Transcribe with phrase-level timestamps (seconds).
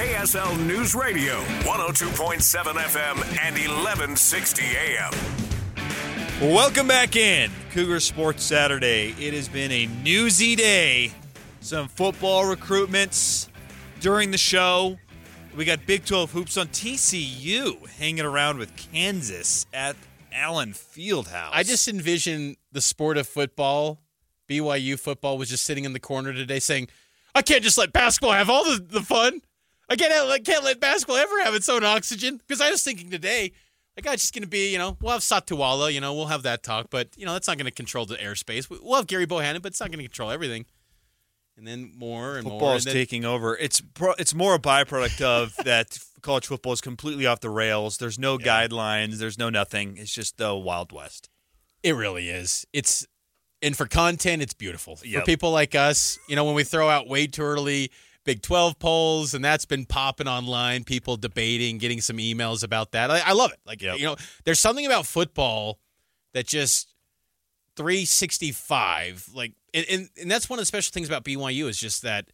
[0.00, 5.10] KSL News Radio, 102.7 FM and 1160 AM.
[6.40, 9.14] Welcome back in Cougar Sports Saturday.
[9.18, 11.12] It has been a newsy day.
[11.60, 13.50] Some football recruitments
[14.00, 14.96] during the show.
[15.54, 19.96] We got Big 12 hoops on TCU hanging around with Kansas at
[20.32, 21.50] Allen Fieldhouse.
[21.52, 24.00] I just envision the sport of football.
[24.48, 26.88] BYU football was just sitting in the corner today saying,
[27.34, 29.42] I can't just let basketball have all the, the fun.
[29.90, 32.36] I can't, I can't let basketball ever have its own oxygen.
[32.38, 33.52] Because I was thinking today,
[33.96, 36.26] like, ah, it's just going to be, you know, we'll have Satuala, you know, we'll
[36.26, 38.70] have that talk, but, you know, that's not going to control the airspace.
[38.70, 40.64] We'll have Gary Bohannon, but it's not going to control everything.
[41.56, 42.52] And then more and more.
[42.52, 43.54] football is taking over.
[43.56, 47.98] It's pro, it's more a byproduct of that college football is completely off the rails.
[47.98, 49.18] There's no guidelines.
[49.18, 49.98] There's no nothing.
[49.98, 51.28] It's just the Wild West.
[51.82, 52.66] It really is.
[52.72, 53.06] It's
[53.60, 54.98] and for content, it's beautiful.
[55.04, 55.20] Yep.
[55.20, 57.90] For people like us, you know, when we throw out way too early
[58.30, 63.10] Big Twelve polls, and that's been popping online, people debating, getting some emails about that.
[63.10, 63.58] I, I love it.
[63.66, 63.98] Like Yep.
[63.98, 64.14] you know,
[64.44, 65.80] there's something about football
[66.32, 66.94] that just
[67.74, 69.30] 365.
[69.34, 72.26] Like, and, and and that's one of the special things about BYU is just that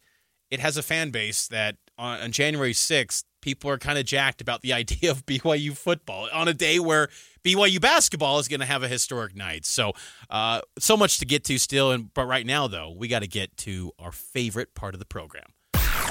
[0.51, 4.39] it has a fan base that on, on January 6th, people are kind of jacked
[4.39, 7.09] about the idea of BYU football on a day where
[7.43, 9.65] BYU basketball is going to have a historic night.
[9.65, 9.93] So,
[10.29, 11.89] uh, so much to get to still.
[11.91, 15.05] And but right now, though, we got to get to our favorite part of the
[15.07, 15.45] program.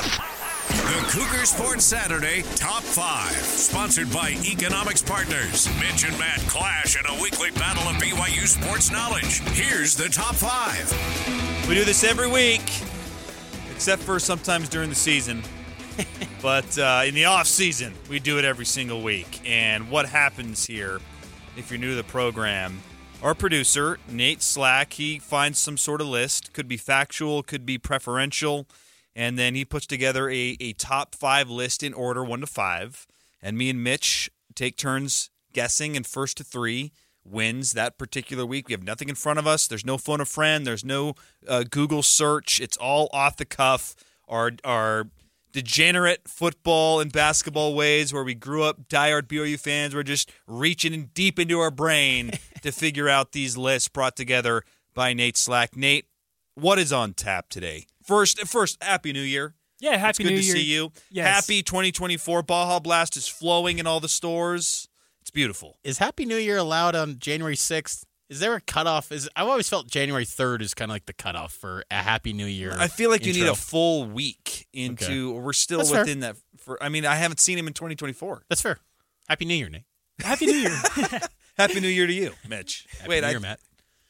[0.07, 3.33] The Cougar Sports Saturday Top 5.
[3.33, 5.69] Sponsored by Economics Partners.
[5.81, 9.41] Mitch and Matt clash in a weekly battle of BYU sports knowledge.
[9.51, 11.69] Here's the Top 5.
[11.69, 12.63] We do this every week,
[13.75, 15.43] except for sometimes during the season.
[16.43, 19.41] but uh, in the off season, we do it every single week.
[19.45, 21.01] And what happens here,
[21.57, 22.81] if you're new to the program,
[23.25, 26.53] our producer Nate Slack, he finds some sort of list.
[26.53, 28.69] Could be factual, could be preferential,
[29.17, 33.07] and then he puts together a, a top five list in order, one to five.
[33.43, 36.93] And me and Mitch take turns guessing, and first to three
[37.25, 38.69] wins that particular week.
[38.69, 39.67] We have nothing in front of us.
[39.67, 40.67] There's no phone a friend.
[40.67, 41.15] There's no
[41.49, 42.61] uh, Google search.
[42.61, 43.97] It's all off the cuff.
[44.29, 45.09] Our our
[45.53, 51.09] degenerate football and basketball ways, where we grew up, diehard BYU fans, we're just reaching
[51.15, 54.63] deep into our brain to figure out these lists brought together
[54.93, 55.75] by Nate Slack.
[55.75, 56.05] Nate,
[56.57, 57.87] what is on tap today?
[58.03, 59.55] First, first, Happy New Year.
[59.79, 60.39] Yeah, happy new year.
[60.39, 60.93] It's good to see you.
[61.11, 61.27] Yes.
[61.27, 62.43] Happy 2024.
[62.43, 64.89] Baja Blast is flowing in all the stores.
[65.21, 65.79] It's beautiful.
[65.85, 68.05] Is Happy New Year allowed on January 6th?
[68.31, 69.13] Is there a cutoff?
[69.13, 72.33] Is I've always felt January 3rd is kind of like the cutoff for a Happy
[72.33, 72.75] New Year.
[72.77, 75.33] I feel like you need a full week into.
[75.33, 76.01] We're still That's fair.
[76.01, 76.37] within that.
[76.59, 78.45] For I mean, I haven't seen him in 2024.
[78.49, 78.79] That's fair.
[79.29, 79.85] Happy New Year, Nate.
[80.21, 80.77] Happy New Year.
[81.57, 82.87] Happy New Year to you, Mitch.
[82.99, 83.61] Happy Wait, New I, Year, Matt.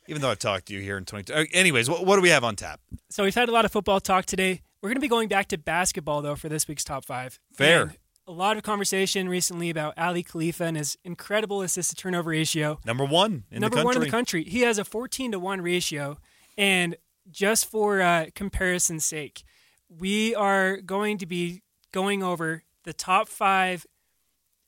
[0.09, 1.33] Even though I've talked to you here in 22.
[1.33, 2.81] uh, Anyways, what, what do we have on tap?
[3.11, 4.63] so we've had a lot of football talk today.
[4.83, 7.39] We're going to be going back to basketball though for this week's top five.
[7.53, 7.83] Fair.
[7.83, 7.97] And
[8.29, 12.79] a lot of conversation recently about Aly Khalifa and his incredible assist to turnover ratio.
[12.85, 13.85] Number one in Number the country.
[13.85, 14.45] one in the country.
[14.45, 16.19] He has a 14 to 1 ratio.
[16.59, 16.97] And
[17.31, 19.45] just for uh, comparison's sake,
[19.89, 21.63] we are going to be
[21.93, 23.87] going over the top five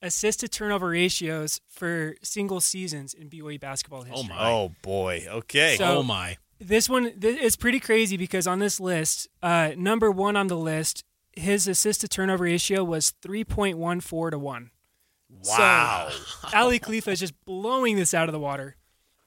[0.03, 4.29] assist to turnover ratios for single seasons in BYU basketball history.
[4.33, 4.51] Oh my.
[4.51, 5.27] Oh boy.
[5.29, 5.77] Okay.
[5.77, 6.37] So- oh my.
[6.61, 10.57] This one th- is pretty crazy because on this list, uh, number one on the
[10.57, 14.71] list, his assist to turnover ratio was 3.14 to 1.
[15.45, 16.09] wow.
[16.11, 18.75] So, Aly Khalifa is just blowing this out of the water.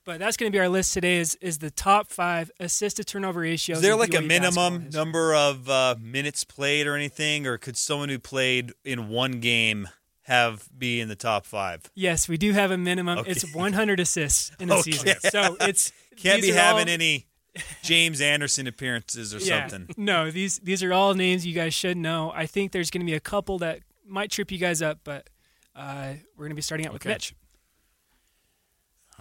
[0.04, 3.04] But that's going to be our list today is, is the top five assist to
[3.06, 3.78] turnover ratios.
[3.78, 7.58] Is there like a BYU basketball minimum number of uh, minutes played or anything, or
[7.58, 9.88] could someone who played in one game
[10.32, 11.82] have be in the top five?
[11.94, 13.20] Yes, we do have a minimum.
[13.20, 13.32] Okay.
[13.32, 14.92] It's 100 assists in a Okay.
[14.92, 15.16] season.
[15.30, 17.28] So it's Can't be having all- any
[17.84, 19.94] James Anderson appearances or yeah, something.
[19.98, 22.32] No, these these are all names you guys should know.
[22.36, 25.30] I think there's going to be a couple that might trip you guys up, but
[25.76, 27.14] uh, we're going to be starting out with Okay.
[27.14, 27.36] Mitch.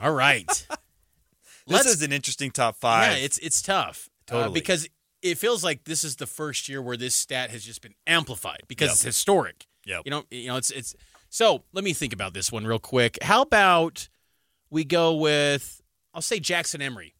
[0.00, 0.66] All right.
[1.66, 3.12] This is an interesting top five.
[3.18, 4.54] Yeah, it's it's tough uh, Totally.
[4.54, 4.88] because
[5.22, 8.62] it feels like this is the first year where this stat has just been amplified
[8.66, 8.92] because Yep.
[8.94, 9.66] it's historic.
[9.86, 10.02] Yep.
[10.04, 10.94] You know, you know, it's it's.
[11.28, 13.18] So let me think about this one real quick.
[13.22, 14.08] How about
[14.70, 15.80] we go with
[16.12, 17.14] I'll say Jackson Emery.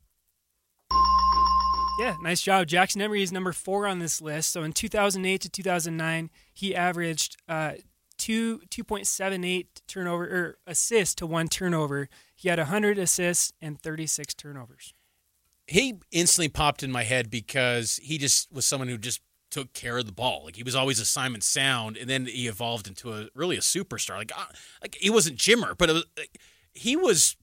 [1.99, 2.67] Yeah, nice job.
[2.67, 4.53] Jackson Emery is number four on this list.
[4.53, 7.73] So in 2008 to 2009, he averaged uh,
[8.17, 12.09] two two point seven eight turnover or assists to one turnover.
[12.35, 14.95] He had hundred assists and thirty six turnovers.
[15.67, 19.21] he instantly popped in my head because he just was someone who just
[19.51, 20.43] took care of the ball.
[20.45, 23.61] Like he was always a Simon Sound, and then he evolved into a really a
[23.61, 24.17] superstar.
[24.17, 24.47] Like uh,
[24.83, 26.39] like he wasn't Jimmer, but it was, like,
[26.73, 27.37] he was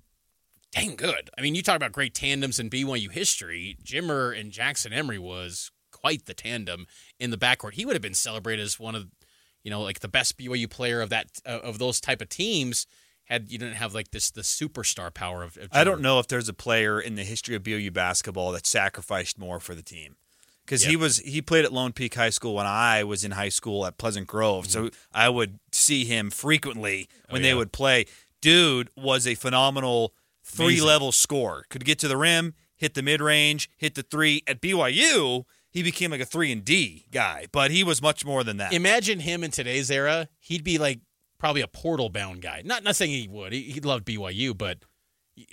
[0.72, 1.30] dang good.
[1.38, 3.78] I mean, you talk about great tandems in BYU history.
[3.84, 6.88] Jimmer and Jackson Emery was quite the tandem
[7.20, 7.74] in the backcourt.
[7.74, 9.08] He would have been celebrated as one of
[9.64, 12.88] you know like the best BYU player of that uh, of those type of teams.
[13.26, 16.28] Had you didn't have like this the superstar power of, of I don't know if
[16.28, 20.16] there's a player in the history of BYU basketball that sacrificed more for the team.
[20.68, 23.48] Because he was he played at Lone Peak High School when I was in high
[23.50, 27.54] school at Pleasant Grove, so I would see him frequently when they Mm-hmm.
[27.54, 27.60] Oh, yeah.
[27.60, 28.06] would play.
[28.42, 30.88] Dude was a phenomenal three Amazing.
[30.88, 31.66] level scorer.
[31.70, 34.44] Could get to the rim, hit the mid range, hit the three.
[34.46, 38.44] At BYU, he became like a three and D guy, but he was much more
[38.44, 38.74] than that.
[38.74, 40.28] Imagine him in today's era.
[40.40, 41.00] He'd be like
[41.40, 42.62] probably a portal bound guy.
[42.66, 43.54] Not not saying he would.
[43.54, 44.80] He, he'd love BYU, but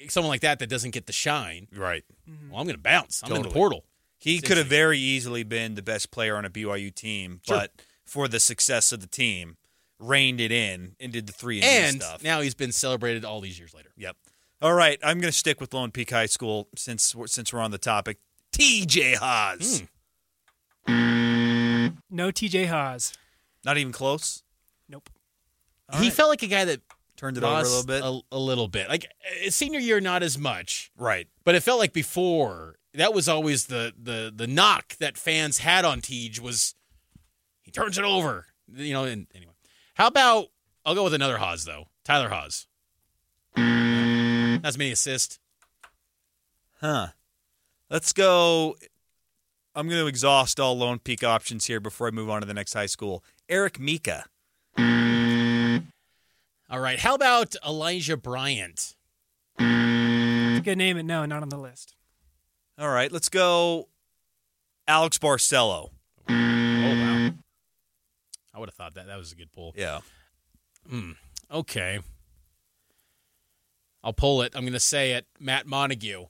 [0.09, 1.69] someone like that that doesn't get the shine.
[1.77, 2.03] right.
[2.27, 3.23] Well, I'm going to bounce.
[3.25, 3.85] I'm in the portal.
[4.19, 7.59] He could have very easily been the best player on a BYU team, Sure.
[7.59, 7.73] but
[8.07, 9.57] for the success of the team,
[9.99, 12.23] reined it in and did the three and, And stuff.
[12.25, 13.91] now he's been celebrated all these years later.
[13.97, 14.17] yep.
[14.63, 17.61] All right, I'm going to stick with Lone Peak High School since we're, since we're
[17.61, 18.19] on the topic.
[18.53, 19.83] TJ Haws,
[20.87, 21.89] Hmm.
[22.11, 23.13] No TJ Haws.
[23.65, 24.43] not even close.
[24.89, 25.09] Nope.
[25.99, 26.81] he felt like a guy that
[27.17, 28.03] Turned it over a little bit.
[28.03, 28.89] A, a little bit.
[28.89, 29.07] Like
[29.47, 30.91] uh, senior year, not as much.
[30.97, 31.29] right.
[31.45, 35.85] But it felt like before that was always the the the knock that fans had
[35.85, 36.75] on Tej was
[37.63, 38.47] he turns it over.
[38.73, 39.53] You know, and anyway.
[39.95, 40.47] How about
[40.85, 41.89] I'll go with another Haas though.
[42.05, 42.67] Tyler Haws.
[43.57, 45.39] Not as many assists.
[46.81, 47.09] Huh.
[47.91, 48.77] Let's go.
[49.75, 52.55] I'm going to exhaust all Lone Peak options here before I move on to the
[52.55, 53.25] next high school.
[53.49, 54.25] Eric Mika.
[54.79, 56.99] All right.
[56.99, 58.95] How about Elijah Bryant?
[59.59, 61.95] Good name, but no, not on the list.
[62.79, 63.89] All right, let's go.
[64.89, 65.91] Alex Barcelo.
[66.29, 67.31] Oh wow.
[68.55, 69.75] I would have thought that that was a good pull.
[69.77, 70.01] Yeah.
[71.51, 72.01] Okay.
[74.03, 74.53] I'll pull it.
[74.55, 75.27] I'm going to say it.
[75.41, 76.27] Matt Montague.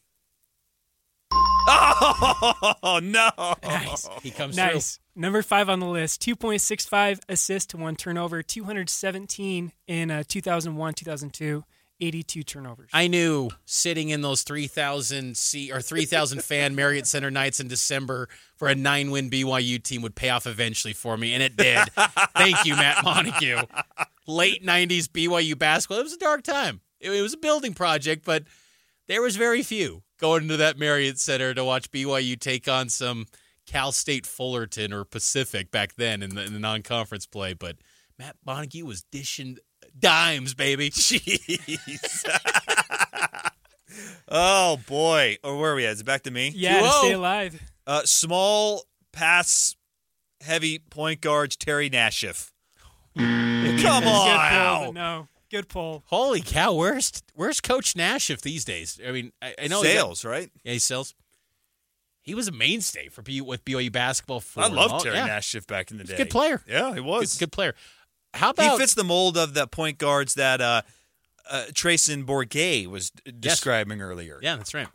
[1.66, 3.30] Oh no!
[3.62, 4.06] Nice.
[4.22, 5.00] He comes Nice.
[5.16, 6.22] Number five on the list.
[6.22, 8.42] 2.65 assists to one turnover.
[8.42, 11.64] 217 in uh, 2001, 2002.
[12.00, 12.90] 82 turnovers.
[12.92, 18.28] I knew sitting in those 3,000 seat or 3,000 fan Marriott Center nights in December
[18.56, 21.88] for a nine win BYU team would pay off eventually for me, and it did.
[22.36, 23.62] Thank you, Matt Montague.
[24.26, 26.00] Late 90s BYU basketball.
[26.00, 26.80] It was a dark time.
[27.00, 28.44] It, it was a building project, but
[29.06, 33.26] there was very few going to that Marriott Center to watch BYU take on some
[33.66, 37.54] Cal State Fullerton or Pacific back then in the, in the non conference play.
[37.54, 37.76] But
[38.18, 39.58] Matt Montague was dishing
[39.98, 40.90] dimes, baby.
[40.94, 42.24] Jeez.
[44.28, 45.36] oh boy.
[45.44, 45.92] Or where are we at?
[45.94, 46.52] Is it back to me?
[46.54, 47.60] yeah, to stay alive.
[47.86, 49.76] Uh, small pass,
[50.40, 51.56] heavy point guards.
[51.56, 52.50] Terry Nashif.
[53.16, 54.94] Come Good pull, on.
[54.94, 55.28] no.
[55.50, 56.02] Good pull.
[56.06, 56.72] Holy cow!
[56.72, 58.98] Where's where's Coach Nashif these days?
[59.06, 60.50] I mean, I, I know he got- Sales, right?
[60.64, 61.14] yeah, he sells.
[62.22, 64.40] He was a mainstay for B, with BYU basketball.
[64.40, 66.16] For I loved all- Terry yeah, Nashif back in the day.
[66.16, 66.62] Good player.
[66.66, 67.36] Yeah, he Good, was.
[67.38, 67.74] good player.
[68.34, 70.82] How He fits the mold of the point guards that uh,
[71.48, 74.40] uh, Trayson Bourget was describing earlier.
[74.42, 74.88] Yeah, that's right.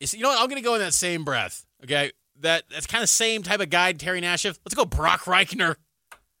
[0.00, 0.40] You, see, you know what?
[0.40, 1.66] I'm going to go in that same breath.
[1.82, 4.58] Okay, that that's kind of same type of guy, Terry Nashif.
[4.64, 5.76] Let's go, Brock Reichner.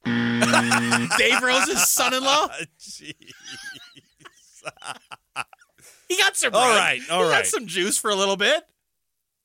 [1.18, 2.48] Dave Rose's son-in-law.
[6.08, 6.54] He got some.
[6.54, 7.00] All run.
[7.10, 7.38] all he right.
[7.38, 8.62] got some juice for a little bit.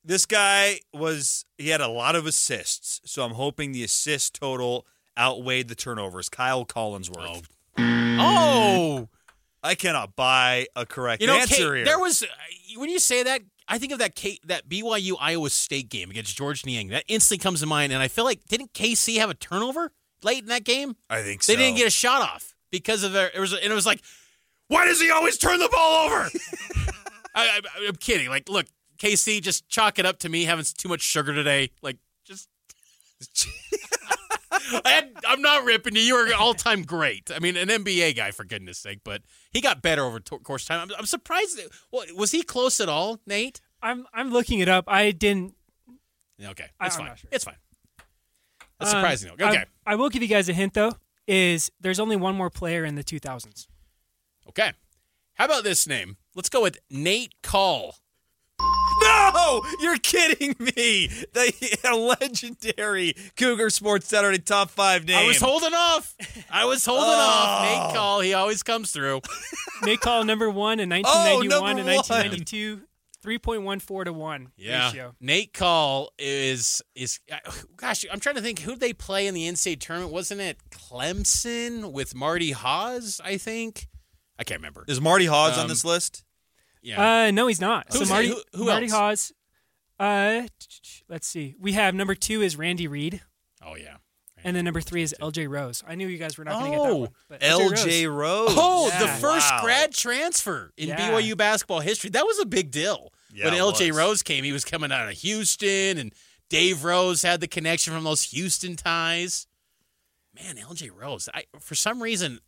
[0.03, 4.85] This guy was he had a lot of assists, so I'm hoping the assist total
[5.21, 6.27] outweighed the turnovers.
[6.27, 7.45] Kyle Collinsworth.
[7.77, 9.07] Oh,
[9.63, 11.85] I cannot buy a correct you know, answer K- here.
[11.85, 12.27] there was uh,
[12.77, 16.35] when you say that, I think of that K- that BYU Iowa State game against
[16.35, 16.87] Georges Niang.
[16.89, 19.91] That instantly comes to mind, and I feel like didn't KC have a turnover
[20.23, 20.95] late in that game?
[21.09, 21.51] I think so.
[21.51, 23.29] They didn't get a shot off because of their.
[23.33, 24.01] It was and it was like,
[24.67, 26.29] why does he always turn the ball over?
[27.35, 28.29] I, I, I'm kidding.
[28.29, 28.65] Like, look,
[28.97, 31.71] KC, just chalk it up to me having too much sugar today.
[31.81, 32.49] Like, just.
[34.85, 36.01] I I'm not ripping you.
[36.01, 37.31] You are all time great.
[37.33, 40.65] I mean, an NBA guy for goodness sake, but he got better over to- course
[40.65, 40.89] time.
[40.89, 41.57] I'm, I'm surprised.
[41.57, 43.61] That, well, was he close at all, Nate?
[43.81, 44.85] I'm I'm looking it up.
[44.87, 45.55] I didn't.
[46.43, 47.15] Okay, I- it's I'm fine.
[47.15, 47.29] sure.
[47.31, 47.55] It's fine.
[48.79, 49.31] That's um, surprising.
[49.37, 49.45] though.
[49.45, 50.93] I- Okay, I, will give you guys a hint though.
[51.27, 53.67] Is there's only one more player in the 2000s?
[54.49, 54.73] okay.
[55.35, 56.17] How about this name?
[56.35, 57.95] Let's go with Nate Call.
[59.01, 61.07] No, you're kidding me.
[61.33, 65.17] The legendary Cougar Sports Saturday top five name.
[65.17, 66.15] I was holding off.
[66.49, 67.61] I was holding off.
[67.63, 69.21] Nate Call, he always comes through.
[69.83, 71.95] Nate Call number one in 1991 Oh, number and one.
[71.97, 72.81] 1992.
[73.23, 75.13] 3.14 to 1 ratio.
[75.21, 77.19] Nate Call is is
[77.77, 80.11] gosh, I'm trying to think who they play in the NCAA tournament.
[80.11, 83.21] Wasn't it Clemson with Marty Haws?
[83.23, 83.87] I think.
[84.39, 84.85] I can't remember.
[84.87, 86.23] Is Marty Haws on Um, this list?
[86.81, 87.25] Yeah.
[87.27, 87.91] Uh, no, he's not.
[87.91, 88.93] So Who's- Marty, who- who Marty else?
[88.93, 89.33] Haws.
[89.99, 90.47] Uh,
[91.07, 91.55] let's see.
[91.59, 93.21] We have number two is Randy Reed,
[93.63, 93.97] oh yeah.
[94.43, 95.45] and then number three is L.J.
[95.45, 95.83] Rose.
[95.87, 97.09] I knew you guys were not going to get that Oh, one.
[97.29, 98.07] But L.J.
[98.07, 98.49] Rose.
[98.53, 99.61] Oh, the first Wow.
[99.61, 101.11] grad transfer in Yeah.
[101.11, 102.09] BYU basketball history.
[102.09, 103.13] That was a big deal.
[103.31, 103.91] Yeah, when LJ.
[103.93, 106.11] Rose came, he was coming out of Houston, and
[106.49, 109.45] Dave Rose had the connection from those Houston ties.
[110.33, 111.29] Man, LJ Rose.
[111.33, 112.39] I for some reason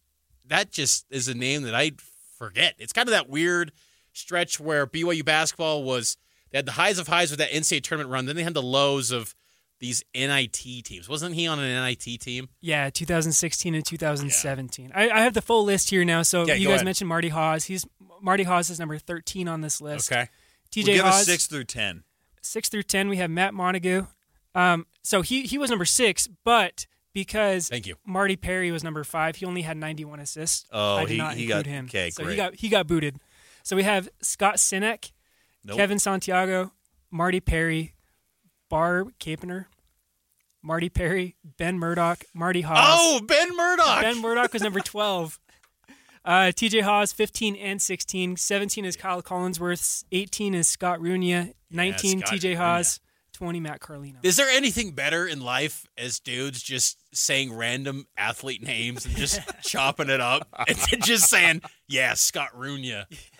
[0.45, 1.91] that just is a name that I
[2.39, 2.73] forget.
[2.79, 3.71] It's kind of that weird
[4.13, 6.17] stretch where BYU basketball was
[6.51, 8.61] they had the highs of highs with that NCAA tournament run, then they had the
[8.61, 9.35] lows of
[9.79, 11.09] these NIT teams.
[11.09, 12.47] Wasn't he on an NIT team?
[12.61, 14.91] Yeah, 2016 and 2017.
[14.95, 16.21] I, I have the full list here now.
[16.21, 16.85] So Yeah, you guys ahead.
[16.85, 17.65] mentioned Marty Haws.
[17.65, 17.85] He's
[18.21, 20.11] Marty Haws is number 13 on this list.
[20.11, 20.29] Okay.
[20.71, 22.03] TJ We'll give us six through ten.
[22.41, 23.09] six through 10.
[23.09, 24.05] We have Matt Montague.
[24.55, 27.95] Um, so he he was number six, but because Thank you.
[28.05, 30.65] Marty Perry was number five, he only had 91 assists.
[30.71, 31.85] Oh, I did he- not he include got- him.
[31.85, 32.31] okay, so great.
[32.33, 33.19] he got he got booted.
[33.63, 35.11] So we have Scott Sinek,
[35.63, 35.77] Nope.
[35.77, 36.73] Kevin Santiago,
[37.09, 37.95] Marty Perry,
[38.69, 39.65] Barb Capener,
[40.61, 42.77] Marty Perry, Ben Murdoch, Marty Haws.
[42.79, 44.01] Oh, Ben Murdoch.
[44.01, 45.39] Ben Murdoch was number 12.
[46.25, 48.37] Uh, TJ Haws, 15 and 16.
[48.37, 50.05] 17 is Kyle Collinsworth.
[50.13, 51.51] 18 is Scott Runia.
[51.69, 53.01] 19, Scott TJ Haws.
[53.33, 54.19] 20, Matt Carlino.
[54.23, 59.41] Is there anything better in life as dudes just saying random athlete names and just
[59.63, 63.05] chopping it up and just saying, yeah, Scott Runia?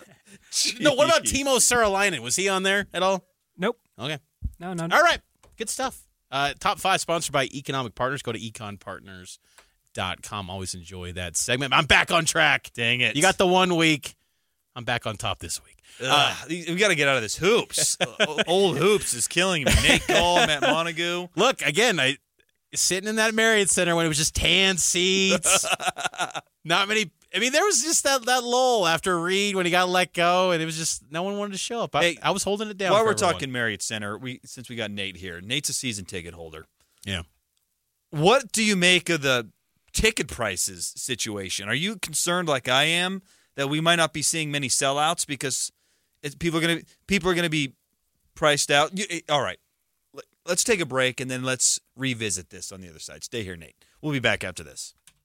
[0.80, 2.20] No, what about Timo Saarelainen?
[2.20, 3.24] Was he on there at all?
[3.56, 3.78] Nope.
[3.98, 4.18] Okay.
[4.58, 4.86] No, no.
[4.86, 4.96] no.
[4.96, 5.20] All right.
[5.56, 6.00] Good stuff.
[6.30, 8.22] Uh, top five sponsored by Economic Partners.
[8.22, 10.50] Go to econpartners.com.
[10.50, 11.72] Always enjoy that segment.
[11.72, 12.70] I'm back on track.
[12.74, 13.14] Dang it!
[13.14, 14.16] You got the one week.
[14.76, 15.78] I'm back on top this week.
[16.02, 17.96] Ugh, we got to get out of this hoops.
[18.24, 19.72] Uh, Old hoops is killing me.
[19.82, 21.28] Nate Call, Matt Montague.
[21.36, 22.16] Look, again, I
[22.74, 25.66] sitting in that Marriott Center when it was just tan seats.
[26.64, 27.10] Not many.
[27.34, 30.52] I mean, there was just that that lull after Reid when he got let go,
[30.52, 31.94] and it was just no one wanted to show up.
[31.96, 32.92] I, Hey, I was holding it down.
[32.92, 33.32] While for we're everyone.
[33.34, 36.66] talking Marriott Center, we since we got Nate here, Nate's a season ticket holder.
[37.04, 37.22] yeah.
[38.10, 39.48] What do you make of the
[39.92, 41.68] ticket prices situation?
[41.68, 43.22] Are you concerned, like I am,
[43.56, 45.72] that we might not be seeing many sellouts because
[46.22, 47.74] it's, people are going to people are going to be
[48.36, 48.96] priced out?
[48.96, 49.58] You, eh, all right,
[50.46, 53.24] let's take a break and then let's revisit this on the other side.
[53.24, 53.74] Stay here, Nate.
[54.00, 54.94] We'll be back after this.